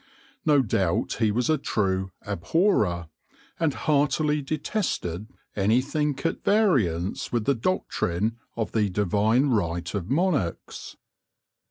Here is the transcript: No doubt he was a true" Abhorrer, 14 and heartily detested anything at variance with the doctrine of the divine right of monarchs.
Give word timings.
No 0.47 0.63
doubt 0.63 1.17
he 1.19 1.29
was 1.29 1.47
a 1.47 1.59
true" 1.59 2.11
Abhorrer, 2.25 3.01
14 3.59 3.59
and 3.59 3.73
heartily 3.75 4.41
detested 4.41 5.27
anything 5.55 6.17
at 6.25 6.43
variance 6.43 7.31
with 7.31 7.45
the 7.45 7.53
doctrine 7.53 8.37
of 8.55 8.71
the 8.71 8.89
divine 8.89 9.51
right 9.51 9.93
of 9.93 10.09
monarchs. 10.09 10.95